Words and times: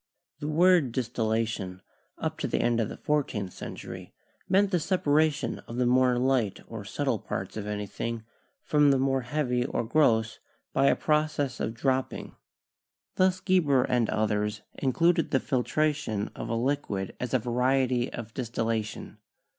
The 0.39 0.47
word 0.47 0.93
distillation 0.93 1.83
up 2.17 2.39
to 2.39 2.47
the 2.47 2.59
end 2.59 2.79
of 2.79 2.89
the 2.89 2.97
fourteenth 2.97 3.53
century 3.53 4.15
meant 4.49 4.71
the 4.71 4.79
separation 4.79 5.59
of 5.67 5.75
the 5.75 5.85
more 5.85 6.17
light 6.17 6.59
or 6.67 6.83
subtle 6.83 7.19
parts 7.19 7.55
of 7.55 7.67
anything 7.67 8.23
from 8.63 8.89
the 8.89 8.97
more 8.97 9.21
heavy 9.21 9.63
or 9.63 9.83
gross 9.83 10.39
by 10.73 10.87
a 10.87 10.95
proc 10.95 11.37
ess 11.37 11.59
of 11.59 11.75
dropping. 11.75 12.35
Thus 13.17 13.39
Geber 13.41 13.83
and 13.83 14.09
others 14.09 14.61
included 14.73 15.29
the 15.29 15.39
fil 15.39 15.63
tration 15.63 16.31
of 16.35 16.49
a 16.49 16.55
liquid 16.55 17.15
as 17.19 17.35
a 17.35 17.37
variety 17.37 18.11
of 18.11 18.33
distillation. 18.33 19.19